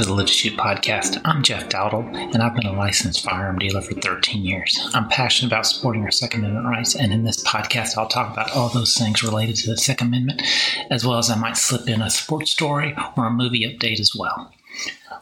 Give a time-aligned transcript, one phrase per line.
[0.00, 1.20] To the Live to Shoot podcast.
[1.26, 4.80] I'm Jeff Dowdle, and I've been a licensed firearm dealer for 13 years.
[4.94, 8.50] I'm passionate about supporting our Second Amendment rights, and in this podcast, I'll talk about
[8.52, 10.42] all those things related to the Second Amendment,
[10.90, 14.14] as well as I might slip in a sports story or a movie update as
[14.16, 14.50] well.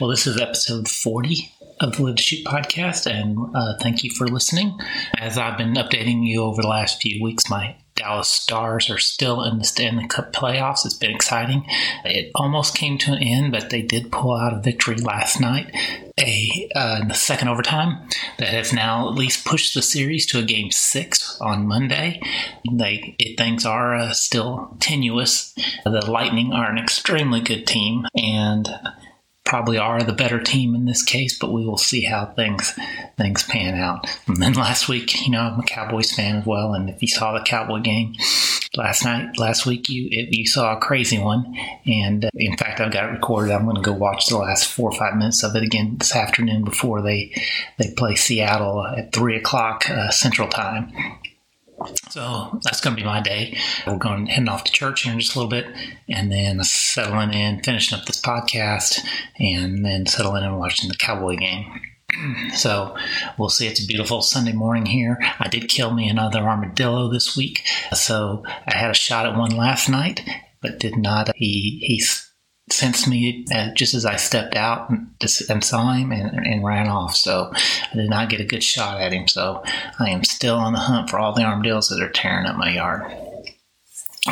[0.00, 1.51] Well, this is episode 40
[1.82, 4.78] of the Shoot podcast, and uh, thank you for listening.
[5.18, 9.42] As I've been updating you over the last few weeks, my Dallas Stars are still
[9.42, 10.84] in the Stanley Cup playoffs.
[10.84, 11.64] It's been exciting.
[12.04, 15.70] It almost came to an end, but they did pull out a victory last night,
[16.18, 18.08] a uh, in the second overtime
[18.38, 22.20] that has now at least pushed the series to a game six on Monday.
[22.70, 25.54] They it, things are uh, still tenuous.
[25.84, 28.68] The Lightning are an extremely good team, and
[29.44, 32.72] probably are the better team in this case, but we will see how things
[33.16, 34.08] things pan out.
[34.26, 37.08] And then last week, you know, I'm a Cowboys fan as well, and if you
[37.08, 38.14] saw the Cowboy game
[38.76, 41.54] last night, last week, you you saw a crazy one.
[41.86, 43.52] And uh, in fact, I've got it recorded.
[43.52, 46.14] I'm going to go watch the last four or five minutes of it again this
[46.14, 47.34] afternoon before they
[47.78, 50.92] they play Seattle at three o'clock uh, Central Time.
[52.10, 53.56] So that's going to be my day.
[53.86, 55.66] We're going heading off to church here in just a little bit,
[56.08, 59.00] and then settling in, finishing up this podcast,
[59.38, 61.80] and then settling in and watching the Cowboy game.
[62.54, 62.94] So
[63.38, 63.66] we'll see.
[63.66, 65.18] It's a beautiful Sunday morning here.
[65.40, 69.56] I did kill me another armadillo this week, so I had a shot at one
[69.56, 70.20] last night,
[70.60, 71.34] but did not.
[71.34, 72.02] He he
[72.72, 77.14] sensed me just as I stepped out and, saw him and, and, ran off.
[77.14, 79.28] So I did not get a good shot at him.
[79.28, 79.62] So
[79.98, 82.72] I am still on the hunt for all the armadillos that are tearing up my
[82.72, 83.02] yard.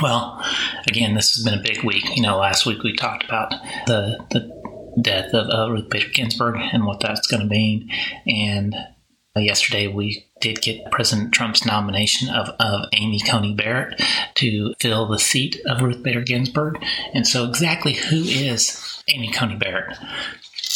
[0.00, 0.44] Well,
[0.86, 2.16] again, this has been a big week.
[2.16, 3.50] You know, last week we talked about
[3.86, 4.60] the the
[5.02, 7.91] death of uh, Ruth Bader Ginsburg and what that's going to mean,
[8.27, 8.75] and
[9.36, 14.00] yesterday we did get President Trump's nomination of, of Amy Coney Barrett
[14.34, 16.82] to fill the seat of Ruth Bader Ginsburg.
[17.14, 19.96] And so, exactly who is Amy Coney Barrett?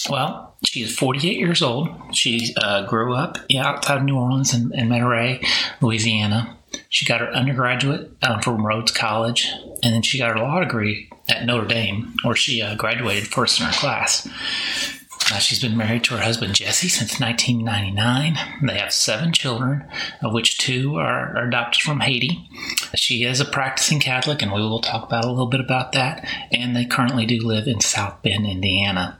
[0.09, 1.89] Well, she is 48 years old.
[2.13, 5.41] She uh, grew up outside of New Orleans in, in Monterey,
[5.81, 6.57] Louisiana.
[6.89, 9.51] She got her undergraduate um, from Rhodes College,
[9.83, 13.61] and then she got her law degree at Notre Dame, where she uh, graduated first
[13.61, 14.29] in her class.
[15.33, 18.37] Uh, she's been married to her husband Jesse since 1999.
[18.63, 19.89] They have seven children,
[20.23, 22.49] of which two are, are, adopted from Haiti.
[22.95, 26.27] She is a practicing Catholic, and we will talk about a little bit about that.
[26.53, 29.19] And they currently do live in South Bend, Indiana.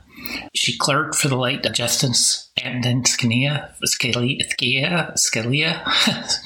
[0.53, 5.83] She clerked for the late Justice Antonin Scalia, Scalia, Scalia,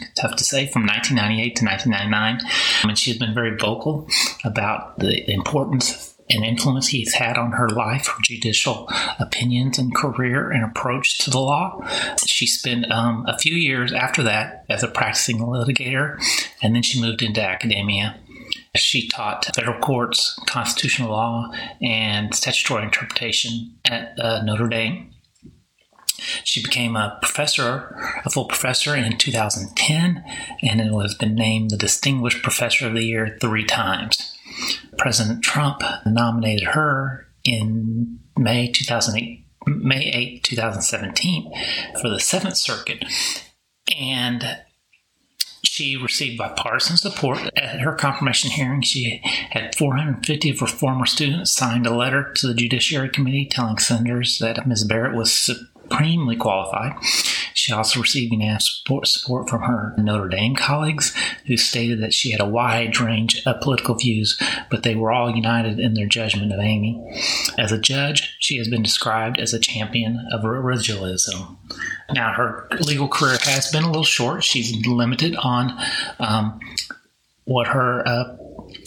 [0.15, 2.39] tough to say, from 1998 to 1999.
[2.83, 4.07] And she's been very vocal
[4.43, 8.87] about the importance and influence he's had on her life, her judicial
[9.19, 11.81] opinions and career and approach to the law.
[12.25, 16.21] She spent um, a few years after that as a practicing litigator,
[16.61, 18.19] and then she moved into academia.
[18.75, 21.51] She taught federal courts, constitutional law,
[21.81, 25.11] and statutory interpretation at uh, Notre Dame.
[26.43, 30.23] She became a professor, a full professor in 2010,
[30.61, 34.35] and has been named the Distinguished Professor of the Year three times.
[34.97, 41.51] President Trump nominated her in May 2008, May 8, 2017,
[42.01, 43.05] for the Seventh Circuit.
[43.97, 44.59] And
[45.63, 48.81] she received bipartisan support at her confirmation hearing.
[48.81, 49.21] She
[49.51, 54.39] had 450 of her former students signed a letter to the Judiciary Committee telling senators
[54.39, 54.83] that Ms.
[54.85, 56.93] Barrett was supremely qualified.
[57.69, 61.15] She also received unanimous support, support from her Notre Dame colleagues,
[61.45, 64.41] who stated that she had a wide range of political views,
[64.71, 66.99] but they were all united in their judgment of Amy.
[67.59, 71.57] As a judge, she has been described as a champion of originalism.
[72.11, 74.43] Now, her legal career has been a little short.
[74.43, 75.79] She's limited on
[76.17, 76.59] um,
[77.43, 78.35] what her uh,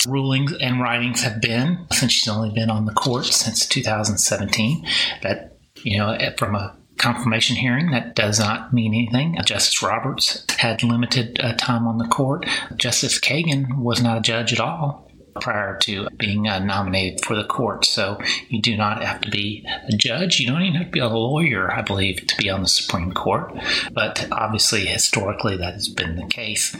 [0.08, 4.84] rulings and writings have been since she's only been on the court since 2017.
[5.22, 7.90] That, you know, from a confirmation hearing.
[7.90, 9.36] That does not mean anything.
[9.44, 12.46] Justice Roberts had limited uh, time on the court.
[12.76, 15.10] Justice Kagan was not a judge at all
[15.40, 17.84] prior to being uh, nominated for the court.
[17.84, 18.18] So
[18.48, 20.40] you do not have to be a judge.
[20.40, 23.12] You don't even have to be a lawyer, I believe, to be on the Supreme
[23.12, 23.52] Court.
[23.92, 26.76] But obviously, historically, that has been the case.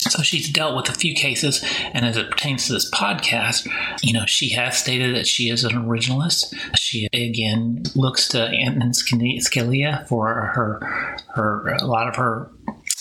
[0.00, 3.68] So she's dealt with a few cases, and as it pertains to this podcast,
[4.02, 6.54] you know, she has stated that she is an originalist.
[6.76, 12.50] She again looks to Antonin Scalia for her her a lot of her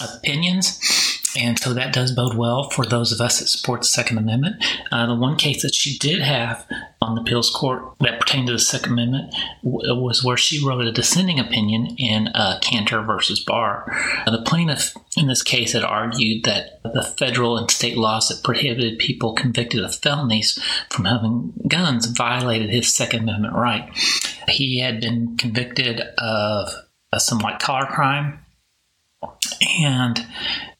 [0.01, 0.79] opinions
[1.35, 4.63] And so that does bode well for those of us that support the Second Amendment.
[4.91, 6.65] Uh, the one case that she did have
[7.01, 9.33] on the appeals court that pertained to the Second Amendment
[9.63, 13.91] w- was where she wrote a dissenting opinion in uh, Kanter versus Barr.
[14.25, 18.43] Uh, the plaintiff in this case had argued that the federal and state laws that
[18.43, 20.59] prohibited people convicted of felonies
[20.89, 23.89] from having guns violated his Second Amendment right.
[24.47, 26.69] He had been convicted of
[27.17, 28.42] some white collar crime
[29.79, 30.25] and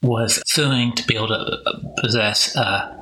[0.02, 1.58] was suing to be able to
[1.98, 2.94] possess uh,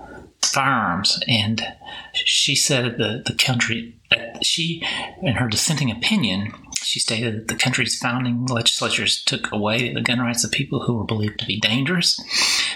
[0.42, 1.20] firearms.
[1.28, 1.66] And
[2.14, 4.82] she said that the country that she,
[5.22, 6.52] in her dissenting opinion,
[6.82, 10.94] she stated that the country's founding legislatures took away the gun rights of people who
[10.94, 12.20] were believed to be dangerous.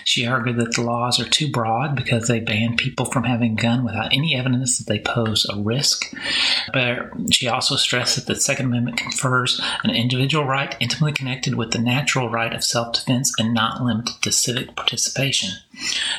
[0.06, 3.61] She argued that the laws are too broad because they ban people from having a
[3.61, 6.14] gun without any evidence that they pose a risk.
[6.73, 11.73] But she also stressed that the Second Amendment confers an individual right intimately connected with
[11.73, 15.50] the natural right of self defense and not limited to civic participation.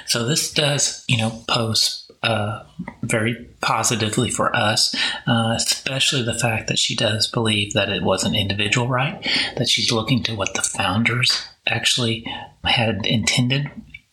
[0.06, 2.64] So this does, you know, pose uh,
[3.04, 4.94] very positively for us,
[5.28, 9.26] uh, especially the fact that she does believe that it was an individual right,
[9.56, 12.26] that she's looking to what the founders actually
[12.64, 13.70] had intended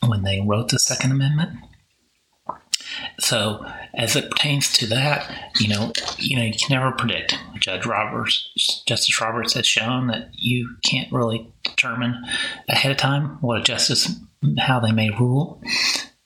[0.07, 1.59] when they wrote the Second Amendment.
[3.19, 3.65] So,
[3.95, 7.37] as it pertains to that, you know, you know, you can never predict.
[7.59, 12.25] Judge Roberts, Justice Roberts, has shown that you can't really determine
[12.69, 14.15] ahead of time what a justice
[14.59, 15.63] how they may rule.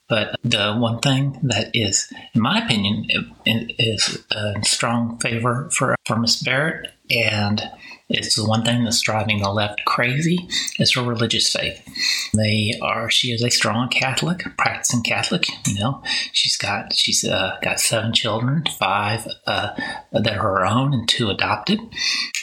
[0.08, 3.06] But the one thing that is, in my opinion,
[3.44, 7.62] is a strong favor for, for Miss Barrett, and
[8.08, 11.86] it's the one thing that's driving the left crazy is her religious faith.
[12.34, 13.10] They are.
[13.10, 15.46] She is a strong Catholic, practicing Catholic.
[15.66, 16.02] You know,
[16.32, 19.74] she's got she's uh, got seven children, five uh,
[20.12, 21.80] that are her own, and two adopted.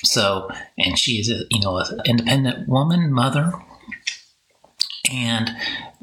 [0.04, 3.54] So, and she is a you know an independent woman, mother,
[5.12, 5.52] and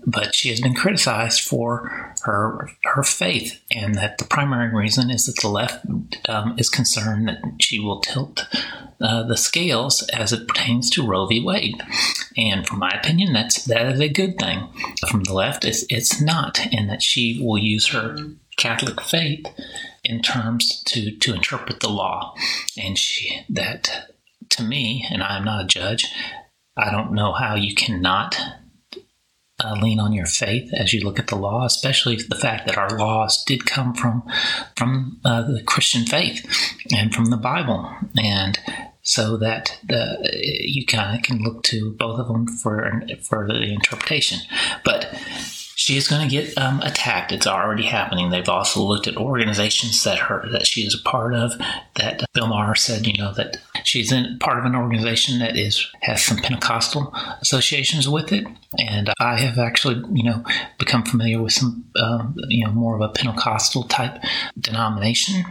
[0.05, 5.27] but she has been criticized for her her faith, and that the primary reason is
[5.27, 5.85] that the left
[6.29, 8.47] um, is concerned that she will tilt
[9.01, 11.41] uh, the scales as it pertains to Roe v.
[11.41, 11.83] Wade.
[12.37, 14.69] And from my opinion, that's that is a good thing.
[15.09, 18.17] From the left, it's it's not, and that she will use her
[18.57, 19.47] Catholic faith
[20.05, 22.35] in terms to to interpret the law,
[22.77, 24.15] and she that
[24.51, 26.07] to me, and I am not a judge.
[26.77, 28.37] I don't know how you cannot
[29.63, 32.79] uh, lean on your faith as you look at the law, especially the fact that
[32.79, 34.23] our laws did come from
[34.77, 36.45] from uh, the Christian faith
[36.95, 38.59] and from the Bible, and
[39.03, 40.31] so that the,
[40.65, 44.39] you kind of can look to both of them for for the interpretation.
[44.85, 45.13] But
[45.75, 47.33] she is going to get um, attacked.
[47.33, 48.31] It's already happening.
[48.31, 51.53] They've also looked at organizations that her that she is a part of.
[51.95, 55.87] That Bill Maher said, you know, that she's in part of an organization that is
[56.03, 58.47] has some Pentecostal associations with it,
[58.79, 60.45] and I have actually, you know,
[60.79, 64.23] become familiar with some, uh, you know, more of a Pentecostal type
[64.59, 65.45] denomination,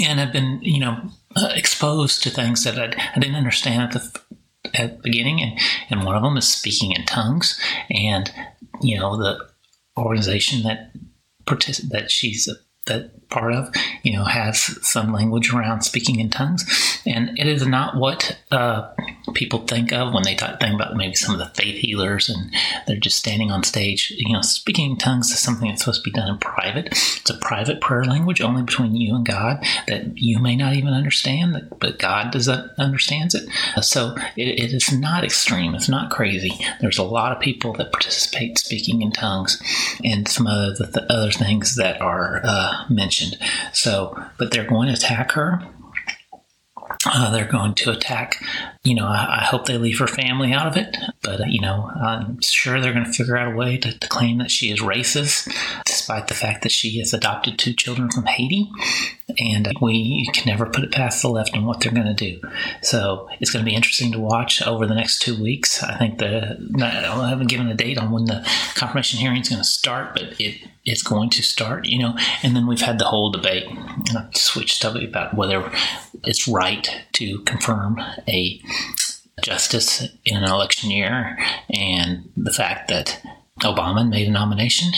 [0.00, 4.20] and have been, you know, exposed to things that I did not understand at the
[4.74, 5.58] at the beginning, and,
[5.90, 7.60] and one of them is speaking in tongues,
[7.90, 8.32] and
[8.82, 9.38] you know the
[9.96, 10.92] organization that
[11.46, 12.54] partic- that she's a,
[12.86, 17.66] that part of, you know, has some language around speaking in tongues, and it is
[17.66, 18.88] not what uh,
[19.34, 22.52] people think of when they talk, think about maybe some of the faith healers and
[22.86, 24.12] they're just standing on stage.
[24.16, 26.88] You know, speaking in tongues is something that's supposed to be done in private.
[26.88, 30.92] It's a private prayer language only between you and God that you may not even
[30.92, 33.48] understand, but God does that understands it.
[33.82, 35.74] So it, it is not extreme.
[35.74, 36.52] It's not crazy.
[36.80, 39.60] There's a lot of people that participate speaking in tongues,
[40.04, 43.21] and some of the, the other things that are uh, mentioned.
[43.72, 45.62] So, but they're going to attack her
[47.06, 48.42] uh, they're going to attack.
[48.84, 51.60] You know, I, I, hope they leave her family out of it, but, uh, you
[51.60, 54.70] know, I'm sure they're going to figure out a way to, to, claim that she
[54.70, 55.52] is racist,
[56.02, 58.68] despite the fact that she has adopted two children from Haiti.
[59.38, 62.40] And we can never put it past the left on what they're going to do.
[62.82, 65.80] So it's going to be interesting to watch over the next two weeks.
[65.80, 68.44] I think the, I haven't given a date on when the
[68.74, 72.18] confirmation hearing is going to start, but it it's going to start, you know.
[72.42, 75.70] And then we've had the whole debate, and I've switched up about whether
[76.24, 78.60] it's right to confirm a
[79.40, 81.38] justice in an election year,
[81.70, 83.22] and the fact that
[83.60, 84.92] Obama made a nomination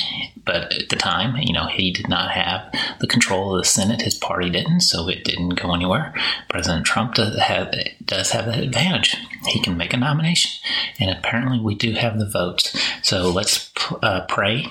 [0.44, 4.02] but at the time, you know, he did not have the control of the Senate.
[4.02, 6.14] His party didn't, so it didn't go anywhere.
[6.48, 7.74] President Trump does have,
[8.04, 9.16] does have that advantage.
[9.46, 10.50] He can make a nomination,
[10.98, 12.78] and apparently we do have the votes.
[13.02, 13.70] So let's
[14.02, 14.66] uh, pray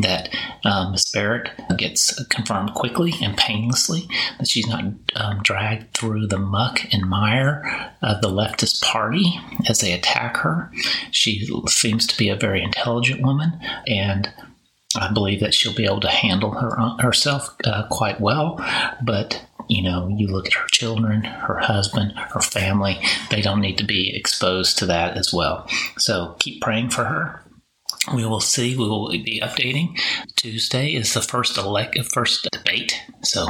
[0.00, 1.10] that um, Ms.
[1.12, 7.08] Barrett gets confirmed quickly and painlessly, that she's not um, dragged through the muck and
[7.08, 10.72] mire of the leftist party as they attack her.
[11.10, 14.32] She seems to be a very intelligent woman, and
[14.96, 18.56] I believe that she'll be able to handle her herself uh, quite well.
[19.02, 22.98] But you know, you look at her children, her husband, her family;
[23.30, 25.68] they don't need to be exposed to that as well.
[25.98, 27.42] So keep praying for her
[28.14, 28.76] we will see.
[28.76, 29.98] We will be updating.
[30.36, 33.00] Tuesday is the first elect, first debate.
[33.22, 33.46] So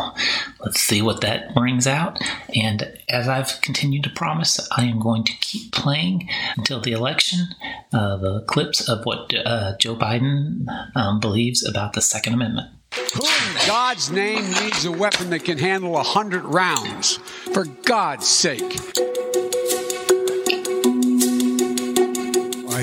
[0.60, 2.18] let's see what that brings out.
[2.54, 7.48] And as I've continued to promise, I am going to keep playing until the election.
[7.92, 12.70] Uh, the clips of what uh, Joe Biden um, believes about the Second Amendment.
[13.14, 17.16] Who in God's name needs a weapon that can handle a hundred rounds?
[17.52, 18.80] For God's sake.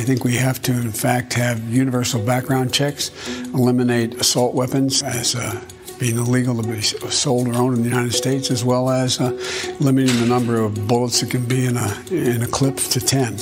[0.03, 3.09] I think we have to, in fact, have universal background checks,
[3.53, 5.61] eliminate assault weapons as uh,
[5.97, 9.31] being illegal to be sold or owned in the United States, as well as uh,
[9.79, 13.37] limiting the number of bullets that can be in a, in a clip to 10.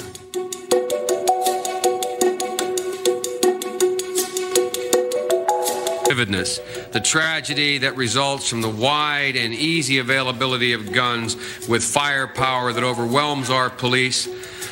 [6.05, 6.59] Vividness,
[6.91, 11.35] the tragedy that results from the wide and easy availability of guns
[11.67, 14.27] with firepower that overwhelms our police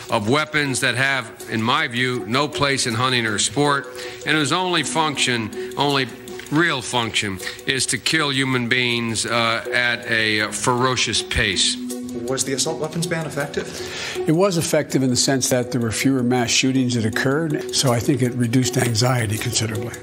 [0.09, 3.87] of weapons that have, in my view, no place in hunting or sport,
[4.25, 6.07] and whose only function, only
[6.51, 11.77] real function, is to kill human beings uh, at a ferocious pace.
[12.27, 13.67] Was the assault weapons ban effective?
[14.27, 17.91] It was effective in the sense that there were fewer mass shootings that occurred, so
[17.91, 19.93] I think it reduced anxiety considerably.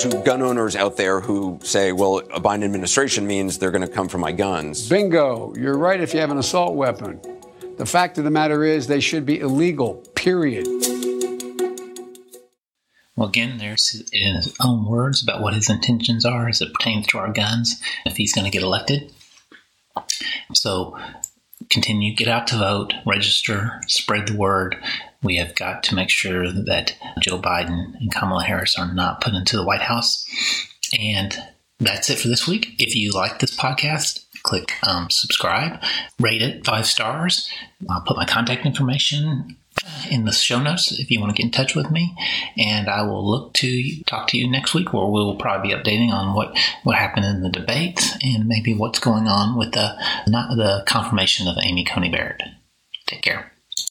[0.00, 3.92] To gun owners out there who say, well, a Biden administration means they're going to
[3.92, 4.88] come for my guns.
[4.88, 5.54] Bingo.
[5.56, 7.20] You're right if you have an assault weapon.
[7.76, 10.66] The fact of the matter is they should be illegal, period.
[13.16, 17.08] Well, again, there's in his own words about what his intentions are as it pertains
[17.08, 19.12] to our guns if he's going to get elected.
[20.54, 20.96] So
[21.70, 24.76] continue, get out to vote, register, spread the word.
[25.22, 29.34] We have got to make sure that Joe Biden and Kamala Harris are not put
[29.34, 30.24] into the White House.
[30.98, 31.36] And
[31.80, 32.74] that's it for this week.
[32.78, 35.82] If you like this podcast, click um, subscribe,
[36.18, 37.48] rate it five stars.
[37.90, 39.56] I'll put my contact information
[40.10, 42.14] in the show notes if you want to get in touch with me.
[42.56, 45.74] And I will look to talk to you next week where we will probably be
[45.74, 49.96] updating on what, what happened in the debates and maybe what's going on with the,
[50.26, 52.42] not the confirmation of Amy Coney Barrett.
[53.06, 53.52] Take care.